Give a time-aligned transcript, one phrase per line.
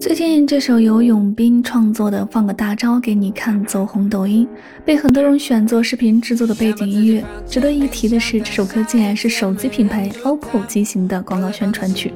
[0.00, 4.48] 最近这首由永斌创作的《放个大招给你看》走红抖音，
[4.82, 7.22] 被很多人选作视频制作的背景音乐。
[7.46, 12.14] 值得一提的是，这首歌竟然是手机品牌 OPPO 机型的广告宣传曲。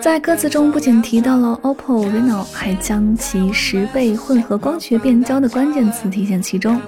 [0.00, 6.80] 在歌词中不仅提到了 OPPO Reno，还将其十倍混合光学变焦的关键词体现其中。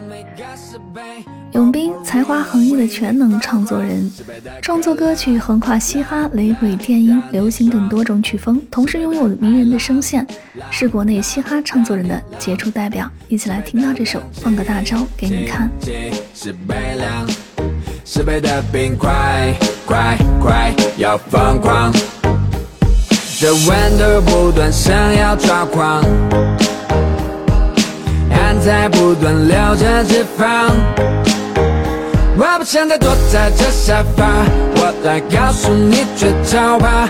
[1.52, 4.10] 永斌才华横溢的全能创作人，
[4.62, 10.26] 创作歌曲横跨嘻哈、雷鬼、电音、流行等多种曲风，同时拥有迷人的声线，
[10.70, 13.06] 是国内嘻哈创作人的杰出代表。
[13.28, 15.70] 一起来听到这首《放个大招给你看》。
[18.06, 19.52] 十倍的冰块，
[19.84, 21.92] 快快要疯狂，
[23.38, 26.02] 这豌豆不断想要抓狂，
[28.30, 30.72] 汗在不断流着脂肪。
[32.40, 34.24] 我不想再躲在这沙发，
[34.76, 37.08] 我来告诉你绝招吧，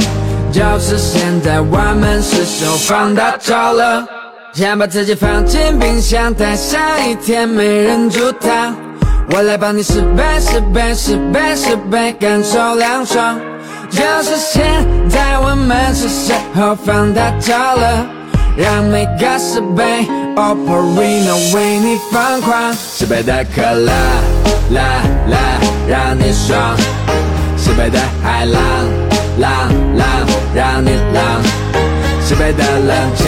[0.51, 4.07] 就是现在，我们是时候放大招了。
[4.55, 8.75] 想把自己放进冰箱，待下一天没人阻挡。
[9.31, 13.39] 我来帮你十倍、十倍、十倍、十倍，感受凉爽。
[13.91, 14.65] 就是现
[15.11, 18.07] 在，我们是时候放大招了，
[18.57, 19.85] 让每个十倍
[20.35, 23.93] ，OPPO Reno 为你疯狂，十倍的可乐。
[24.71, 25.39] 啦啦，
[25.89, 26.77] 让你爽，
[27.57, 28.61] 十倍的海浪，
[29.39, 30.07] 浪浪，
[30.55, 31.43] 让你浪，
[32.23, 33.25] 十倍的冷气，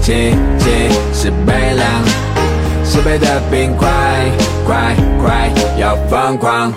[0.00, 1.86] 气气，十倍凉，
[2.84, 3.90] 十倍的冰块，
[4.66, 6.72] 快快要疯狂。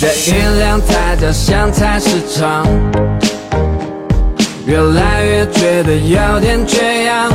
[0.00, 2.66] 这音量太大，像菜市场，
[4.64, 7.30] 越来越觉得有点缺氧。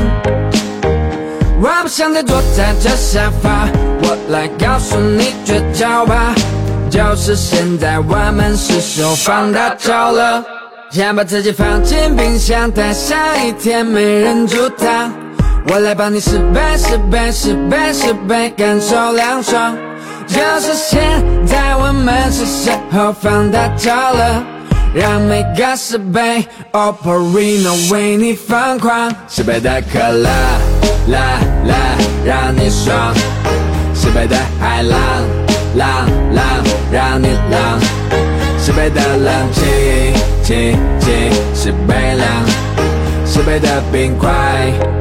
[1.61, 3.67] 我不想再坐在这沙发，
[4.03, 6.35] 我来告诉你绝招吧，
[6.89, 10.43] 就是现在，我们是时候放大招了。
[10.91, 15.11] 先把自己放进冰箱，待下一天没人阻挡。
[15.67, 19.75] 我来帮你十倍、十倍、十倍、十倍，感受凉爽。
[20.27, 21.01] 就是现
[21.47, 24.43] 在，我们是时候放大招了。
[24.93, 30.29] 让每个十倍，OPPO Reno 为你疯狂，十倍的可乐，
[31.07, 31.75] 啦啦，
[32.23, 33.11] 让你爽，
[34.03, 34.99] 十倍的海浪，
[35.77, 36.43] 浪浪，
[36.91, 37.79] 让你浪，
[38.59, 39.63] 十倍的冷气，
[40.43, 41.11] 气气，
[41.55, 42.27] 十倍凉，
[43.25, 44.29] 十倍的冰块，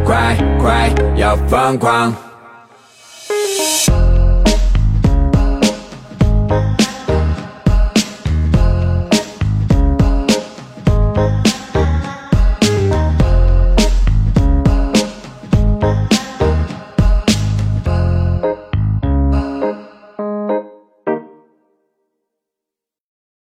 [0.04, 2.14] 块块要疯狂。